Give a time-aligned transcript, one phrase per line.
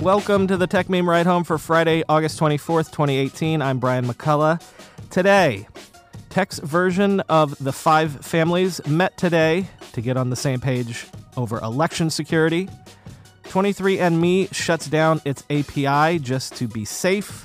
[0.00, 3.60] Welcome to the Tech Meme Ride Home for Friday, August 24th, 2018.
[3.60, 4.62] I'm Brian McCullough.
[5.10, 5.68] Today,
[6.30, 11.58] Tech's version of the five families met today to get on the same page over
[11.58, 12.66] election security.
[13.44, 17.44] 23andMe shuts down its API just to be safe.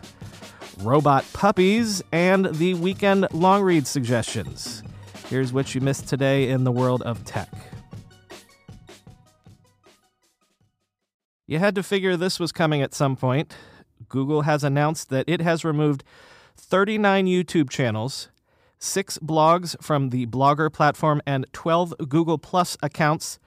[0.80, 4.82] Robot puppies and the weekend long read suggestions.
[5.28, 7.50] Here's what you missed today in the world of tech.
[11.48, 13.56] You had to figure this was coming at some point.
[14.10, 16.04] Google has announced that it has removed
[16.58, 18.30] 39 YouTube channels,
[18.80, 23.40] six blogs from the Blogger platform, and 12 Google Plus accounts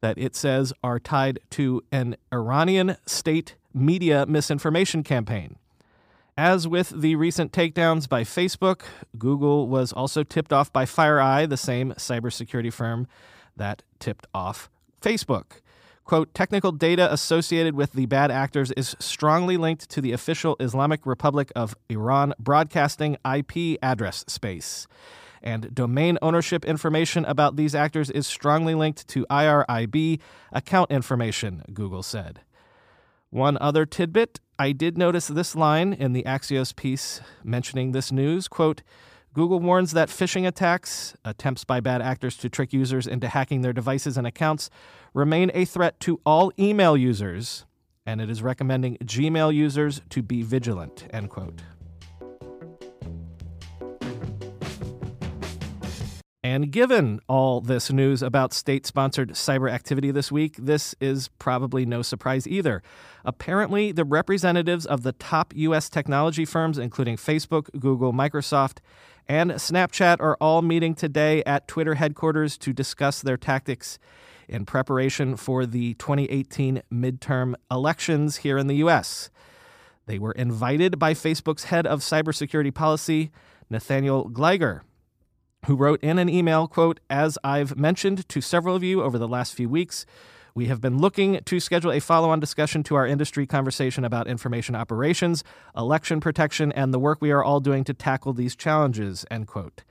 [0.00, 5.56] that it says are tied to an Iranian state media misinformation campaign.
[6.36, 8.82] As with the recent takedowns by Facebook,
[9.18, 13.06] Google was also tipped off by FireEye, the same cybersecurity firm
[13.56, 15.61] that tipped off Facebook.
[16.04, 21.06] Quote, technical data associated with the bad actors is strongly linked to the official Islamic
[21.06, 24.86] Republic of Iran broadcasting IP address space.
[25.42, 30.20] And domain ownership information about these actors is strongly linked to IRIB
[30.52, 32.40] account information, Google said.
[33.30, 38.46] One other tidbit I did notice this line in the Axios piece mentioning this news
[38.46, 38.82] quote,
[39.34, 43.72] Google warns that phishing attacks, attempts by bad actors to trick users into hacking their
[43.72, 44.68] devices and accounts,
[45.14, 47.64] remain a threat to all email users,
[48.04, 51.06] and it is recommending Gmail users to be vigilant.
[51.14, 51.62] End quote.
[56.44, 61.86] And given all this news about state sponsored cyber activity this week, this is probably
[61.86, 62.82] no surprise either.
[63.24, 65.88] Apparently, the representatives of the top U.S.
[65.88, 68.78] technology firms, including Facebook, Google, Microsoft,
[69.28, 73.98] and Snapchat, are all meeting today at Twitter headquarters to discuss their tactics
[74.48, 79.30] in preparation for the 2018 midterm elections here in the U.S.
[80.06, 83.30] They were invited by Facebook's head of cybersecurity policy,
[83.70, 84.82] Nathaniel Gleicher
[85.66, 89.28] who wrote in an email, quote, As I've mentioned to several of you over the
[89.28, 90.04] last few weeks,
[90.54, 94.26] we have been looking to schedule a follow on discussion to our industry conversation about
[94.26, 95.42] information operations,
[95.76, 99.82] election protection, and the work we are all doing to tackle these challenges, end quote.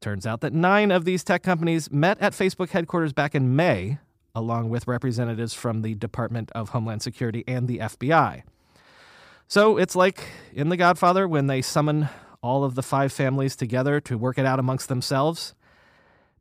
[0.00, 3.98] Turns out that nine of these tech companies met at Facebook headquarters back in May,
[4.34, 8.42] along with representatives from the Department of Homeland Security and the FBI.
[9.48, 12.08] So it's like in The Godfather when they summon
[12.42, 15.54] all of the five families together to work it out amongst themselves.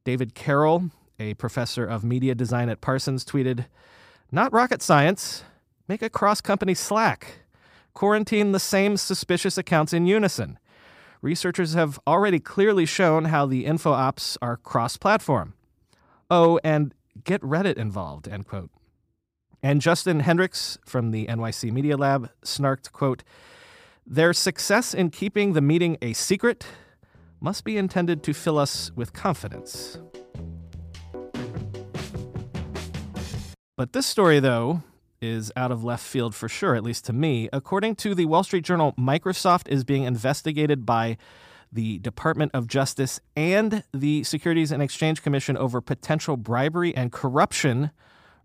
[0.03, 3.65] David Carroll, a professor of media design at Parsons, tweeted
[4.31, 5.43] Not rocket science.
[5.87, 7.39] Make a cross company Slack.
[7.93, 10.59] Quarantine the same suspicious accounts in unison.
[11.21, 15.53] Researchers have already clearly shown how the info ops are cross platform.
[16.29, 16.93] Oh, and
[17.23, 18.69] get Reddit involved, end quote.
[19.63, 23.23] And Justin Hendrix from the NYC Media Lab snarked, quote,
[24.07, 26.67] their success in keeping the meeting a secret
[27.39, 29.97] must be intended to fill us with confidence.
[33.77, 34.83] But this story, though,
[35.21, 37.49] is out of left field for sure, at least to me.
[37.51, 41.17] According to the Wall Street Journal, Microsoft is being investigated by
[41.73, 47.91] the Department of Justice and the Securities and Exchange Commission over potential bribery and corruption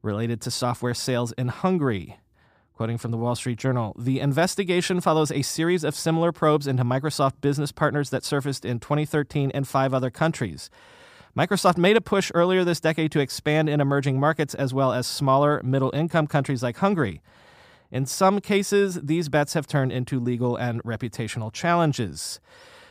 [0.02, 2.18] related to software sales in Hungary.
[2.74, 6.82] Quoting from the Wall Street Journal, the investigation follows a series of similar probes into
[6.82, 10.70] Microsoft business partners that surfaced in 2013 in five other countries.
[11.36, 15.06] Microsoft made a push earlier this decade to expand in emerging markets as well as
[15.06, 17.22] smaller, middle income countries like Hungary.
[17.92, 22.40] In some cases, these bets have turned into legal and reputational challenges.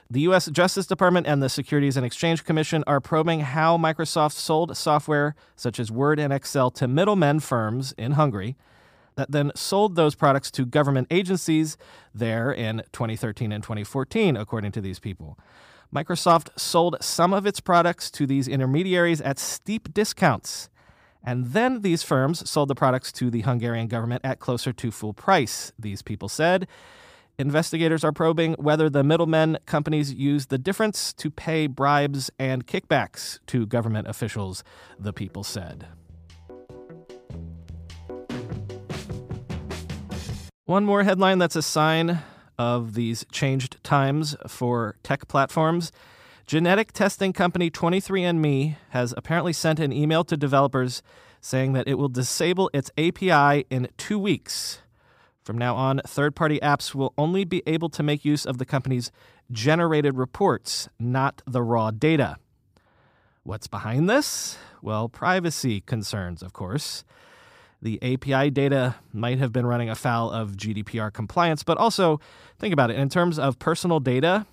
[0.09, 0.47] The U.S.
[0.47, 5.77] Justice Department and the Securities and Exchange Commission are probing how Microsoft sold software such
[5.77, 8.55] as Word and Excel to middlemen firms in Hungary
[9.15, 11.77] that then sold those products to government agencies
[12.15, 15.37] there in 2013 and 2014, according to these people.
[15.93, 20.69] Microsoft sold some of its products to these intermediaries at steep discounts.
[21.23, 25.13] And then these firms sold the products to the Hungarian government at closer to full
[25.13, 26.67] price, these people said.
[27.39, 33.39] Investigators are probing whether the middlemen companies used the difference to pay bribes and kickbacks
[33.47, 34.63] to government officials,
[34.99, 35.87] the people said.
[40.65, 42.19] One more headline that's a sign
[42.59, 45.91] of these changed times for tech platforms.
[46.45, 51.01] Genetic testing company 23andMe has apparently sent an email to developers
[51.41, 54.79] saying that it will disable its API in two weeks.
[55.41, 58.65] From now on, third party apps will only be able to make use of the
[58.65, 59.11] company's
[59.51, 62.37] generated reports, not the raw data.
[63.43, 64.57] What's behind this?
[64.81, 67.03] Well, privacy concerns, of course.
[67.81, 72.19] The API data might have been running afoul of GDPR compliance, but also
[72.57, 74.45] think about it in terms of personal data.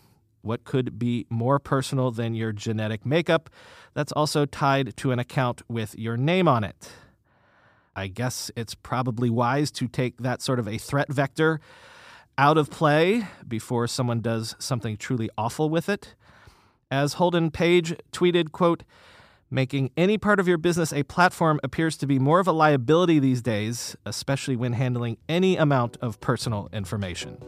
[0.42, 3.50] What could be more personal than your genetic makeup
[3.94, 6.92] that's also tied to an account with your name on it?
[7.96, 11.60] I guess it's probably wise to take that sort of a threat vector
[12.38, 16.14] out of play before someone does something truly awful with it.
[16.90, 18.84] As Holden Page tweeted, quote,
[19.50, 23.20] Making any part of your business a platform appears to be more of a liability
[23.20, 27.38] these days, especially when handling any amount of personal information.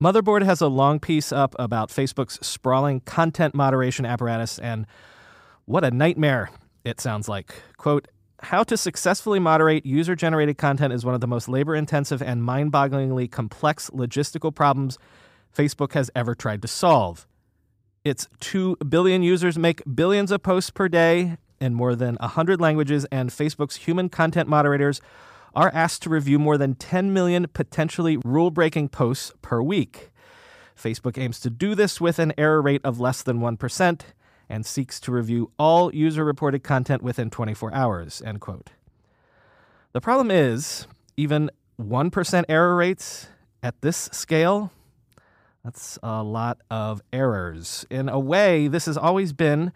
[0.00, 4.86] Motherboard has a long piece up about Facebook's sprawling content moderation apparatus and
[5.64, 6.50] what a nightmare
[6.84, 7.54] it sounds like.
[7.76, 8.06] Quote,
[8.44, 12.44] how to successfully moderate user generated content is one of the most labor intensive and
[12.44, 14.98] mind bogglingly complex logistical problems
[15.54, 17.26] Facebook has ever tried to solve.
[18.04, 23.06] Its 2 billion users make billions of posts per day in more than 100 languages,
[23.06, 25.00] and Facebook's human content moderators
[25.54, 30.10] are asked to review more than 10 million potentially rule breaking posts per week.
[30.76, 34.00] Facebook aims to do this with an error rate of less than 1%
[34.54, 38.22] and seeks to review all user reported content within 24 hours.
[38.24, 38.70] End quote.
[39.92, 40.86] The problem is,
[41.16, 43.26] even 1% error rates
[43.64, 44.70] at this scale,
[45.64, 47.84] that's a lot of errors.
[47.90, 49.72] In a way, this has always been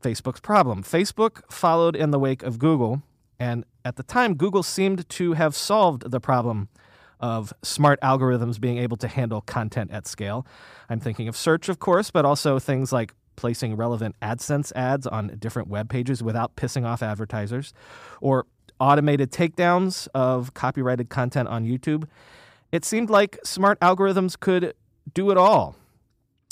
[0.00, 0.84] Facebook's problem.
[0.84, 3.02] Facebook followed in the wake of Google
[3.40, 6.68] and at the time, Google seemed to have solved the problem
[7.18, 10.46] of smart algorithms being able to handle content at scale.
[10.88, 15.36] I'm thinking of search, of course, but also things like placing relevant AdSense ads on
[15.38, 17.72] different web pages without pissing off advertisers,
[18.20, 18.46] or
[18.80, 22.04] automated takedowns of copyrighted content on YouTube.
[22.72, 24.74] It seemed like smart algorithms could
[25.12, 25.76] do it all,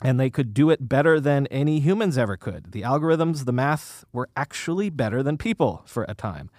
[0.05, 2.73] and they could do it better than any humans ever could.
[2.73, 6.50] The algorithms, the math, were actually better than people for a time.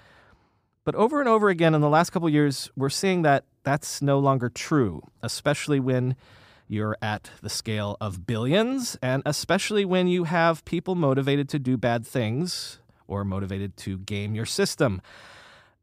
[0.86, 4.20] But over and over again in the last couple years, we're seeing that that's no
[4.20, 6.16] longer true, especially when
[6.74, 11.78] you're at the scale of billions, and especially when you have people motivated to do
[11.78, 15.02] bad things or motivated to game your system.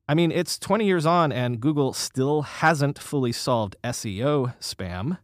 [0.09, 5.19] I mean, it's 20 years on, and Google still hasn't fully solved SEO spam.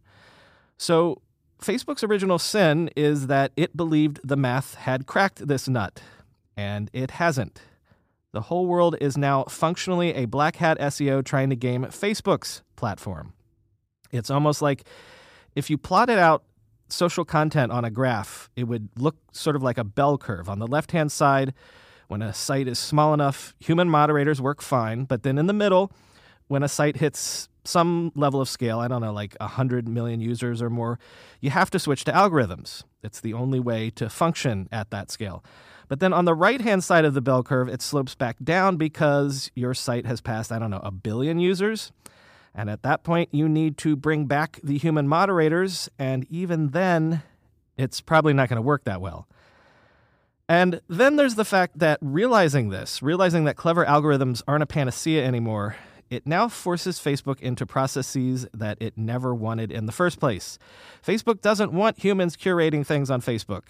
[0.77, 1.21] So,
[1.61, 6.01] Facebook's original sin is that it believed the math had cracked this nut,
[6.55, 7.61] and it hasn't.
[8.31, 13.33] The whole world is now functionally a black hat SEO trying to game Facebook's platform.
[14.11, 14.87] It's almost like
[15.57, 16.43] if you plotted out
[16.87, 20.47] social content on a graph, it would look sort of like a bell curve.
[20.47, 21.51] On the left hand side,
[22.07, 25.05] when a site is small enough, human moderators work fine.
[25.05, 25.91] But then in the middle,
[26.47, 30.61] when a site hits some level of scale, I don't know, like 100 million users
[30.61, 30.99] or more,
[31.41, 32.83] you have to switch to algorithms.
[33.01, 35.43] It's the only way to function at that scale.
[35.87, 38.77] But then on the right hand side of the bell curve, it slopes back down
[38.77, 41.91] because your site has passed, I don't know, a billion users.
[42.57, 45.89] And at that point, you need to bring back the human moderators.
[45.99, 47.21] And even then,
[47.77, 49.27] it's probably not going to work that well.
[50.49, 55.23] And then there's the fact that realizing this, realizing that clever algorithms aren't a panacea
[55.23, 55.75] anymore,
[56.09, 60.57] it now forces Facebook into processes that it never wanted in the first place.
[61.05, 63.63] Facebook doesn't want humans curating things on Facebook.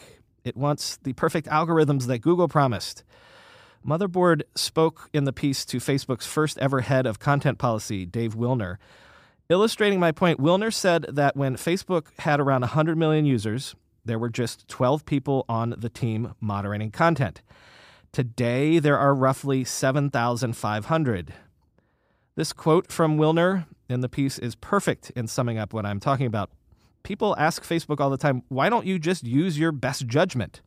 [0.45, 3.03] It wants the perfect algorithms that Google promised.
[3.87, 8.77] Motherboard spoke in the piece to Facebook's first ever head of content policy, Dave Willner.
[9.49, 14.29] Illustrating my point, Willner said that when Facebook had around 100 million users, there were
[14.29, 17.41] just 12 people on the team moderating content.
[18.11, 21.33] Today, there are roughly 7,500.
[22.35, 26.27] This quote from Willner in the piece is perfect in summing up what I'm talking
[26.27, 26.51] about
[27.07, 30.59] people ask Facebook all the time, why don't you just use your best judgment?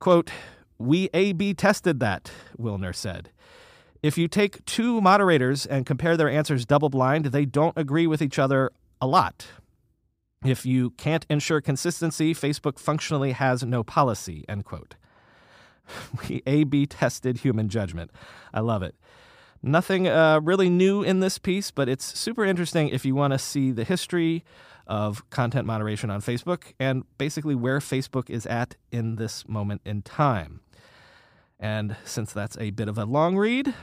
[0.00, 0.28] Quote,
[0.80, 3.30] we A B tested that, Willner said.
[4.02, 8.22] If you take two moderators and compare their answers double blind, they don't agree with
[8.22, 9.46] each other a lot.
[10.42, 14.96] If you can't ensure consistency, Facebook functionally has no policy, end quote.
[16.28, 18.10] We A B tested human judgment.
[18.54, 18.94] I love it.
[19.62, 23.38] Nothing uh, really new in this piece, but it's super interesting if you want to
[23.38, 24.44] see the history
[24.86, 30.00] of content moderation on Facebook and basically where Facebook is at in this moment in
[30.00, 30.62] time.
[31.60, 33.74] And since that's a bit of a long read,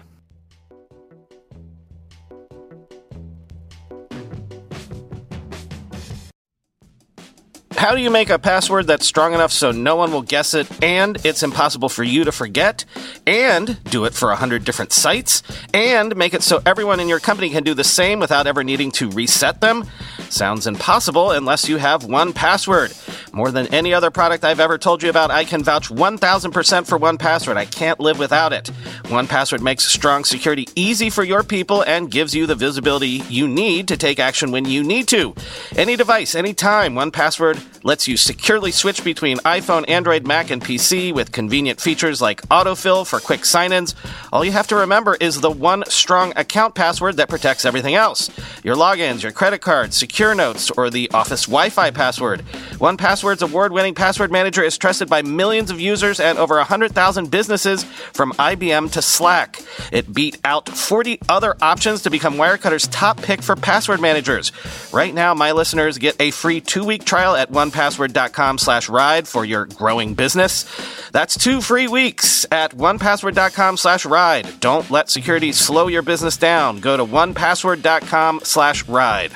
[7.77, 10.67] How do you make a password that's strong enough so no one will guess it
[10.83, 12.83] and it's impossible for you to forget?
[13.27, 15.43] And do it for 100 different sites?
[15.75, 18.91] And make it so everyone in your company can do the same without ever needing
[18.93, 19.85] to reset them?
[20.29, 23.06] Sounds impossible unless you have 1Password.
[23.37, 26.97] More than any other product I've ever told you about, I can vouch 1000% for
[26.97, 27.55] 1Password.
[27.55, 28.71] I can't live without it.
[29.07, 33.87] 1Password makes strong security easy for your people and gives you the visibility you need
[33.87, 35.33] to take action when you need to.
[35.77, 41.31] Any device, anytime, 1Password lets you securely switch between iPhone, Android, Mac, and PC with
[41.31, 43.95] convenient features like autofill for quick sign ins.
[44.33, 48.29] All you have to remember is the one strong account password that protects everything else
[48.61, 52.43] your logins, your credit cards, secure notes, or the Office Wi Fi password.
[52.73, 57.85] 1Password's award winning password manager is trusted by millions of users and over 100,000 businesses
[58.11, 59.61] from IBM to Slack.
[59.91, 64.51] It beat out 40 other options to become Wirecutter's top pick for password managers.
[64.93, 69.45] Right now, my listeners get a free two week trial at 1password.com slash ride for
[69.45, 70.65] your growing business.
[71.11, 74.59] That's two free weeks at 1password.com slash ride.
[74.59, 76.79] Don't let security slow your business down.
[76.79, 79.35] Go to 1password.com slash ride.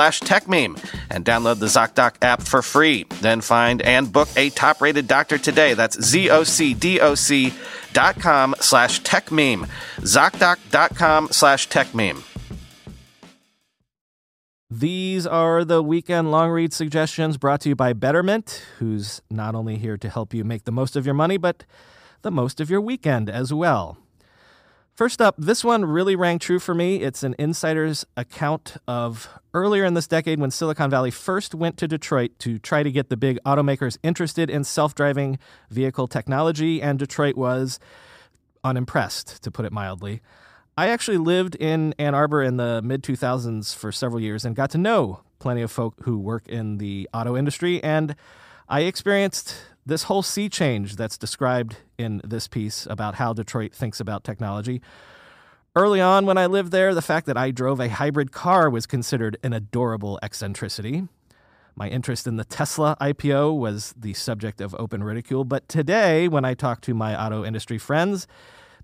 [0.09, 3.05] TechMeme and download the ZocDoc app for free.
[3.21, 5.75] Then find and book a top rated doctor today.
[5.75, 7.53] That's Z-O-C-D-O-C
[7.93, 9.69] dot com slash TechMeme.
[9.99, 12.23] ZocDoc.com slash TechMeme.
[14.73, 19.75] These are the weekend long read suggestions brought to you by Betterment, who's not only
[19.77, 21.65] here to help you make the most of your money, but
[22.21, 23.97] the most of your weekend as well.
[25.01, 26.97] First up, this one really rang true for me.
[26.97, 31.87] It's an insider's account of earlier in this decade when Silicon Valley first went to
[31.87, 35.39] Detroit to try to get the big automakers interested in self driving
[35.71, 37.79] vehicle technology, and Detroit was
[38.63, 40.21] unimpressed, to put it mildly.
[40.77, 44.69] I actually lived in Ann Arbor in the mid 2000s for several years and got
[44.69, 48.15] to know plenty of folk who work in the auto industry, and
[48.69, 53.99] I experienced this whole sea change that's described in this piece about how Detroit thinks
[53.99, 54.81] about technology.
[55.75, 58.85] Early on, when I lived there, the fact that I drove a hybrid car was
[58.85, 61.07] considered an adorable eccentricity.
[61.75, 66.43] My interest in the Tesla IPO was the subject of open ridicule, but today, when
[66.43, 68.27] I talk to my auto industry friends,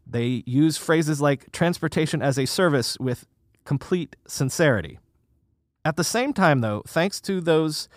[0.06, 3.27] they use phrases like transportation as a service with
[3.66, 4.98] complete sincerity.
[5.84, 7.89] At the same time, though, thanks to those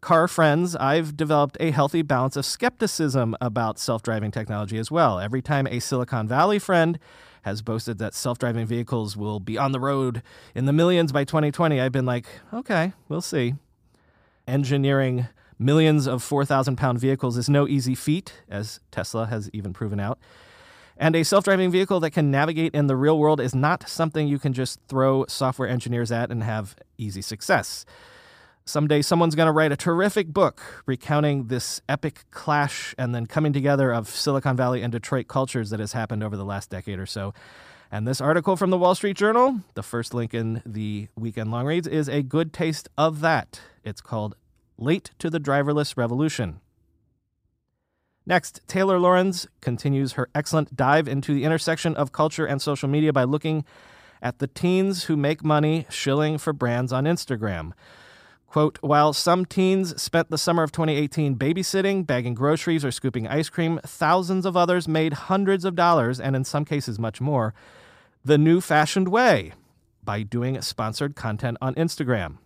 [0.00, 5.18] car friends, I've developed a healthy balance of skepticism about self driving technology as well.
[5.18, 6.98] Every time a Silicon Valley friend
[7.42, 10.22] has boasted that self driving vehicles will be on the road
[10.54, 13.54] in the millions by 2020, I've been like, okay, we'll see.
[14.46, 15.28] Engineering
[15.58, 20.18] millions of 4,000 pound vehicles is no easy feat, as Tesla has even proven out.
[20.96, 24.26] And a self driving vehicle that can navigate in the real world is not something
[24.26, 27.84] you can just throw software engineers at and have easy success.
[28.68, 33.54] Someday someone's going to write a terrific book recounting this epic clash and then coming
[33.54, 37.06] together of Silicon Valley and Detroit cultures that has happened over the last decade or
[37.06, 37.32] so.
[37.90, 41.64] And this article from the Wall Street Journal, the first link in the weekend long
[41.64, 43.62] reads, is a good taste of that.
[43.84, 44.36] It's called
[44.76, 46.60] Late to the Driverless Revolution.
[48.26, 53.14] Next, Taylor Lorenz continues her excellent dive into the intersection of culture and social media
[53.14, 53.64] by looking
[54.20, 57.72] at the teens who make money shilling for brands on Instagram.
[58.48, 63.50] Quote, while some teens spent the summer of 2018 babysitting, bagging groceries, or scooping ice
[63.50, 67.52] cream, thousands of others made hundreds of dollars, and in some cases much more,
[68.24, 69.52] the new fashioned way
[70.02, 72.38] by doing sponsored content on Instagram.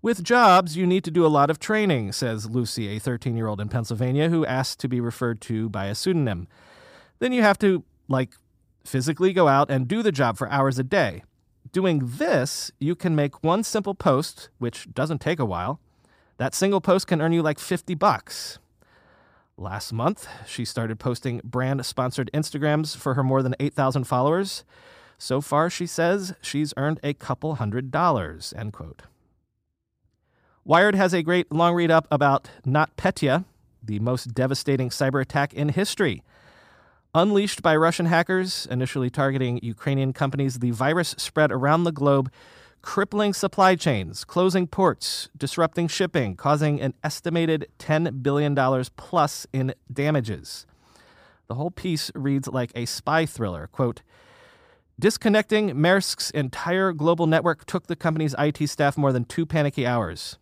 [0.00, 3.48] With jobs, you need to do a lot of training, says Lucy, a 13 year
[3.48, 6.46] old in Pennsylvania who asked to be referred to by a pseudonym.
[7.18, 8.30] Then you have to, like,
[8.84, 11.24] physically go out and do the job for hours a day.
[11.72, 15.80] Doing this, you can make one simple post, which doesn't take a while.
[16.38, 18.58] That single post can earn you like 50 bucks.
[19.56, 24.64] Last month, she started posting brand sponsored Instagrams for her more than 8,000 followers.
[25.18, 28.54] So far, she says she's earned a couple hundred dollars.
[28.56, 29.02] End quote.
[30.64, 33.44] Wired has a great long read up about NotPetya,
[33.82, 36.22] the most devastating cyber attack in history.
[37.18, 42.30] Unleashed by Russian hackers, initially targeting Ukrainian companies, the virus spread around the globe,
[42.80, 48.54] crippling supply chains, closing ports, disrupting shipping, causing an estimated $10 billion
[48.96, 50.64] plus in damages.
[51.48, 53.66] The whole piece reads like a spy thriller.
[53.66, 54.02] Quote,
[55.00, 60.38] Disconnecting Maersk's entire global network took the company's IT staff more than two panicky hours.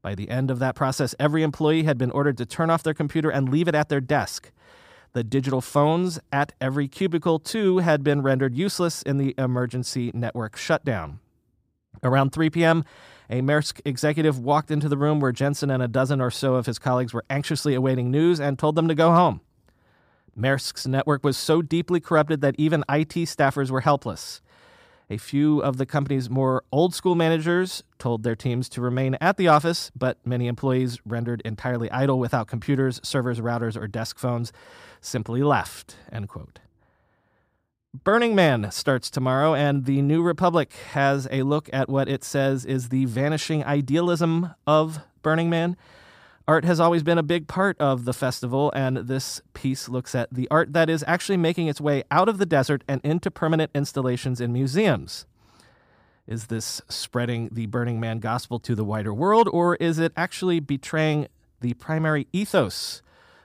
[0.00, 2.94] By the end of that process, every employee had been ordered to turn off their
[2.94, 4.52] computer and leave it at their desk.
[5.14, 10.56] The digital phones at every cubicle, too, had been rendered useless in the emergency network
[10.56, 11.20] shutdown.
[12.02, 12.84] Around 3 p.m.,
[13.30, 16.66] a Maersk executive walked into the room where Jensen and a dozen or so of
[16.66, 19.40] his colleagues were anxiously awaiting news and told them to go home.
[20.36, 24.42] Maersk's network was so deeply corrupted that even IT staffers were helpless.
[25.10, 29.36] A few of the company's more old school managers told their teams to remain at
[29.36, 34.50] the office, but many employees rendered entirely idle without computers, servers, routers, or desk phones
[35.04, 35.96] simply left.
[36.10, 36.60] End quote.
[38.02, 42.64] Burning Man starts tomorrow, and the New Republic has a look at what it says
[42.64, 45.76] is the vanishing idealism of Burning Man.
[46.48, 50.28] Art has always been a big part of the festival, and this piece looks at
[50.34, 53.70] the art that is actually making its way out of the desert and into permanent
[53.74, 55.24] installations in museums.
[56.26, 60.58] Is this spreading the Burning Man gospel to the wider world, or is it actually
[60.58, 61.28] betraying
[61.60, 63.02] the primary ethos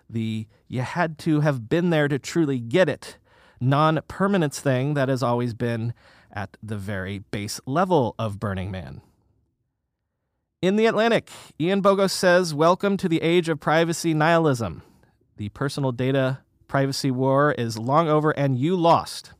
[0.10, 3.18] the you had to have been there to truly get it
[3.62, 5.94] non permanence thing that has always been
[6.32, 9.02] at the very base level of Burning Man.
[10.62, 14.84] In The Atlantic, Ian Bogost says, Welcome to the age of privacy nihilism.
[15.38, 19.34] The personal data privacy war is long over and you lost.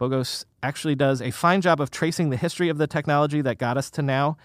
[0.00, 3.78] Bogost actually does a fine job of tracing the history of the technology that got
[3.78, 4.36] us to now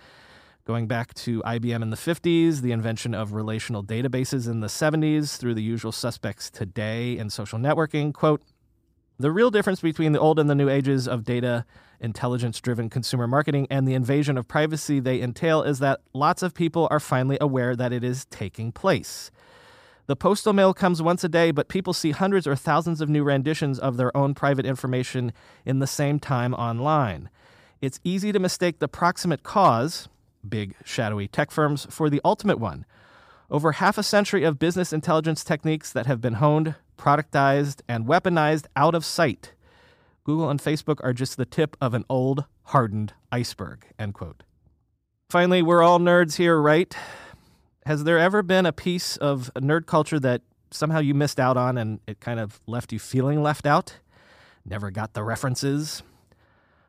[0.70, 5.36] Going back to IBM in the 50s, the invention of relational databases in the 70s,
[5.36, 8.44] through the usual suspects today in social networking, quote,
[9.18, 11.66] the real difference between the old and the new ages of data
[12.00, 16.54] intelligence driven consumer marketing and the invasion of privacy they entail is that lots of
[16.54, 19.32] people are finally aware that it is taking place.
[20.06, 23.24] The postal mail comes once a day, but people see hundreds or thousands of new
[23.24, 25.34] renditions of their own private information
[25.66, 27.32] in the same time online.
[27.82, 30.08] It's easy to mistake the proximate cause,
[30.48, 32.86] big, shadowy tech firms for the ultimate one.
[33.52, 38.66] Over half a century of business intelligence techniques that have been honed, productized, and weaponized
[38.76, 39.54] out of sight.
[40.24, 43.86] Google and Facebook are just the tip of an old, hardened iceberg.
[43.98, 44.44] End quote.
[45.30, 46.96] Finally, we're all nerds here, right?
[47.86, 51.78] Has there ever been a piece of nerd culture that somehow you missed out on
[51.78, 53.98] and it kind of left you feeling left out?
[54.66, 56.04] Never got the references?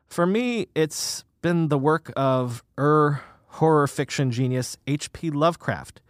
[0.07, 3.21] For me, it's been the work of Ur
[3.53, 5.31] horror fiction genius H.P.
[5.31, 6.01] Lovecraft,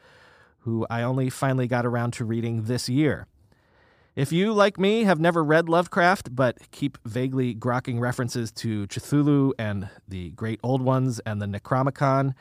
[0.60, 3.28] who I only finally got around to reading this year.
[4.16, 9.54] If you, like me, have never read Lovecraft but keep vaguely grokking references to Cthulhu
[9.58, 12.34] and the Great Old Ones and the Necromicon,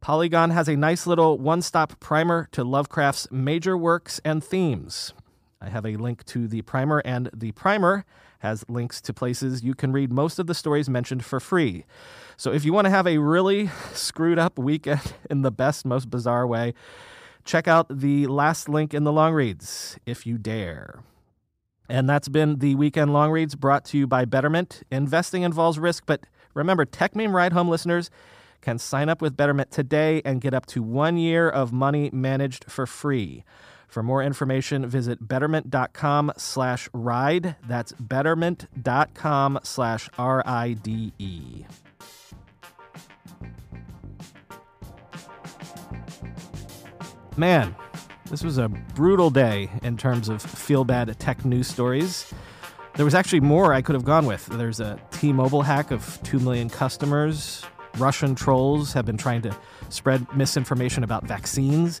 [0.00, 5.12] Polygon has a nice little one stop primer to Lovecraft's major works and themes.
[5.60, 8.04] I have a link to the primer, and the primer
[8.40, 11.84] has links to places you can read most of the stories mentioned for free.
[12.36, 16.10] So if you want to have a really screwed up weekend in the best, most
[16.10, 16.74] bizarre way,
[17.44, 21.00] check out the last link in the long reads if you dare.
[21.88, 24.82] And that's been the weekend long reads brought to you by Betterment.
[24.90, 26.24] Investing involves risk, but
[26.54, 28.10] remember, Tech Meme Ride Home listeners
[28.60, 32.64] can sign up with Betterment today and get up to one year of money managed
[32.70, 33.44] for free.
[33.90, 37.56] For more information, visit betterment.com slash ride.
[37.66, 41.64] That's betterment.com slash R I D E.
[47.36, 47.74] Man,
[48.30, 52.32] this was a brutal day in terms of feel bad tech news stories.
[52.94, 54.46] There was actually more I could have gone with.
[54.46, 57.64] There's a T Mobile hack of 2 million customers,
[57.98, 59.56] Russian trolls have been trying to
[59.88, 61.98] spread misinformation about vaccines.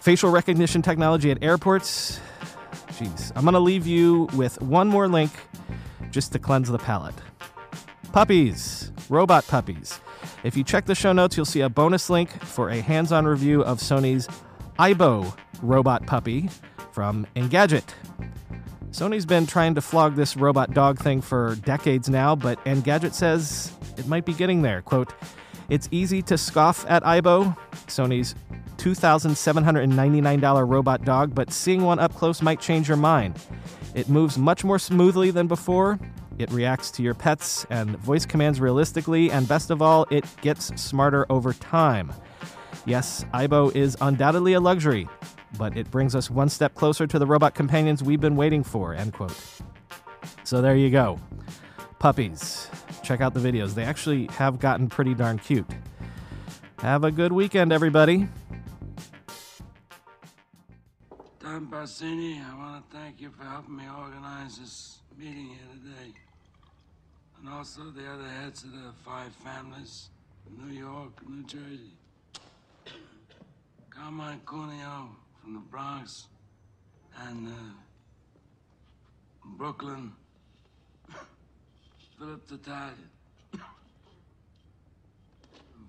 [0.00, 2.20] Facial recognition technology at airports.
[2.92, 5.30] Jeez, I'm going to leave you with one more link
[6.10, 7.14] just to cleanse the palate.
[8.12, 10.00] Puppies, robot puppies.
[10.44, 13.26] If you check the show notes, you'll see a bonus link for a hands on
[13.26, 14.28] review of Sony's
[14.78, 16.48] Aibo robot puppy
[16.92, 17.84] from Engadget.
[18.90, 23.72] Sony's been trying to flog this robot dog thing for decades now, but Engadget says
[23.96, 24.82] it might be getting there.
[24.82, 25.12] Quote,
[25.68, 27.56] it's easy to scoff at Aibo,
[27.86, 28.34] Sony's
[28.78, 33.36] $2,799 robot dog, but seeing one up close might change your mind.
[33.94, 35.98] It moves much more smoothly than before.
[36.38, 40.66] It reacts to your pets and voice commands realistically, and best of all, it gets
[40.80, 42.12] smarter over time.
[42.86, 45.08] Yes, Aibo is undoubtedly a luxury,
[45.58, 48.94] but it brings us one step closer to the robot companions we've been waiting for.
[48.94, 49.36] End quote.
[50.44, 51.18] So there you go.
[51.98, 52.68] Puppies.
[53.02, 53.74] Check out the videos.
[53.74, 55.66] They actually have gotten pretty darn cute.
[56.78, 58.28] Have a good weekend, everybody.
[61.66, 66.12] Barzini, I want to thank you for helping me organize this meeting here today.
[67.40, 70.10] And also the other heads of the five families
[70.56, 71.92] New York, New Jersey.
[73.90, 75.08] Carmine Cuneo
[75.42, 76.28] from the Bronx
[77.26, 77.52] and uh,
[79.44, 80.12] Brooklyn.
[82.18, 82.92] Philip Tattaglia.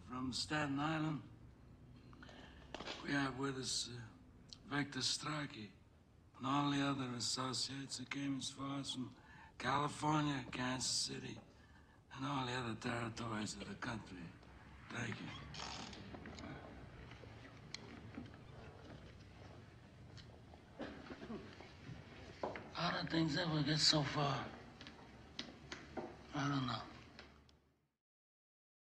[0.10, 1.19] from Staten Island,
[3.05, 4.18] we have with us uh,
[4.71, 5.67] Victor Stracci
[6.38, 9.10] and all the other associates that came as far as from
[9.58, 11.38] California, Kansas City,
[12.15, 14.17] and all the other territories of the country.
[14.93, 15.15] Thank you.
[22.73, 24.38] How did things ever get so far?
[26.36, 26.88] I don't know.